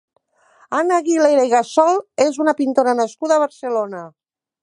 [0.77, 4.05] Anna Aguilera i Gassol és una pintora nascuda a Barcelona.